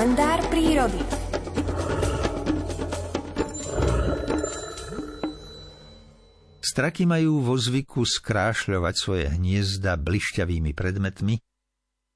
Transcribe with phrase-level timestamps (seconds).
[0.00, 0.96] kalendár prírody.
[6.64, 11.36] Straky majú vo zvyku skrášľovať svoje hniezda blišťavými predmetmi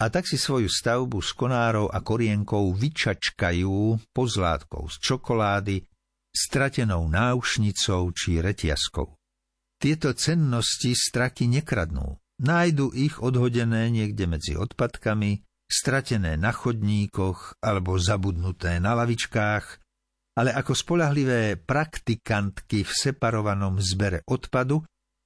[0.00, 5.84] a tak si svoju stavbu s konárov a korienkou vyčačkajú pozlátkou z čokolády,
[6.32, 9.12] stratenou náušnicou či reťazkou.
[9.76, 12.16] Tieto cennosti straky nekradnú.
[12.40, 19.64] Nájdu ich odhodené niekde medzi odpadkami, stratené na chodníkoch alebo zabudnuté na lavičkách,
[20.34, 24.82] ale ako spolahlivé praktikantky v separovanom zbere odpadu,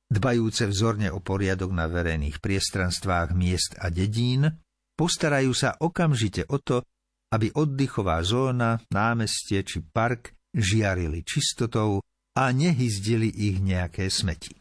[0.08, 4.48] dbajúce vzorne o poriadok na verejných priestranstvách miest a dedín,
[4.96, 6.84] postarajú sa okamžite o to,
[7.32, 12.00] aby oddychová zóna, námestie či park žiarili čistotou
[12.34, 14.57] a nehyzdili ich nejaké smeti.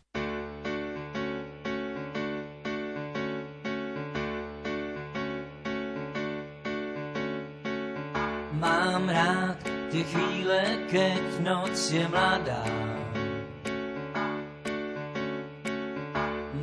[8.57, 9.61] Mám rád
[9.93, 12.65] tie chvíle, keď noc je mladá.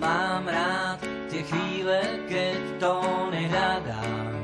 [0.02, 0.98] Mám rád
[1.30, 2.98] tie chvíle, keď to
[3.30, 4.34] nehľadám.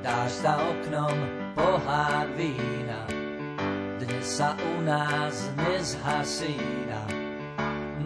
[0.00, 1.16] Dáš za oknom
[1.52, 3.04] pohár vína,
[4.00, 7.04] dnes sa u nás nezhasína.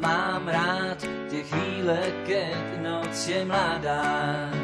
[0.03, 4.64] Mám rád tie chvíle, keď noc je mladá.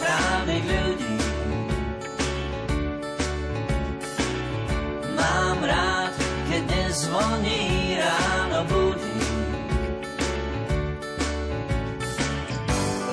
[0.00, 1.16] Správnych ľudí.
[5.12, 6.14] Mám rád,
[6.48, 9.28] keď nezvoní ráno budík.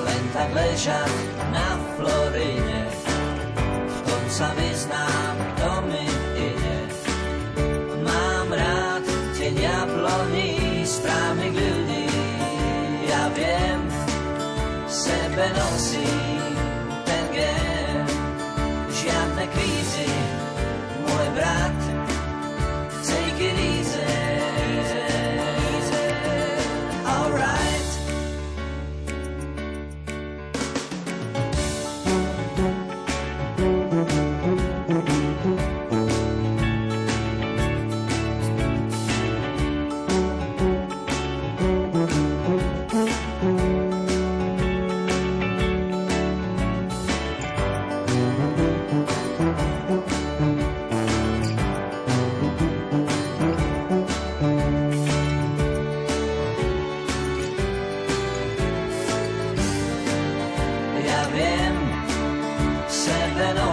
[0.00, 1.12] Len tak ležať
[1.52, 2.80] na Floride,
[3.68, 6.08] v tom sa vyznám, to mi
[6.40, 6.78] ide.
[8.00, 9.04] Mám rád
[9.36, 12.08] tie jabloní správnych ľudí,
[13.12, 13.84] ja viem,
[14.88, 16.37] sebe nosím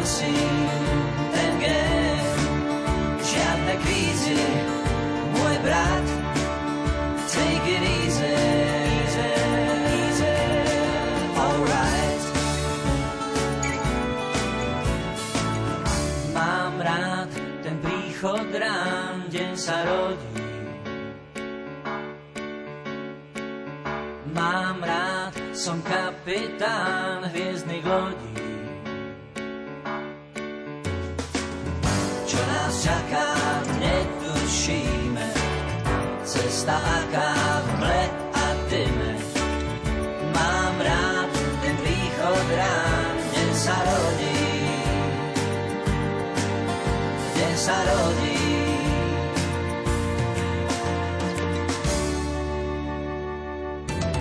[0.06, 0.70] nosím
[1.34, 2.22] ten gen.
[3.26, 4.38] Žiadne krízy,
[5.34, 6.08] môj brat,
[7.34, 8.38] take it easy.
[9.02, 9.30] easy,
[9.98, 10.38] easy.
[11.34, 12.22] Alright.
[17.66, 20.38] Ten príchod rán, deň sa rodí.
[24.38, 28.35] Mám rád, som kapitán hviezdnych lodí.
[32.66, 33.30] nás čaká,
[33.78, 35.30] netušíme,
[36.26, 38.02] cesta aká ple
[38.34, 39.14] a dyme.
[40.34, 41.30] Mám rád
[41.62, 44.50] ten východ rán, deň sa rodí,
[47.38, 48.45] deň sa rodí.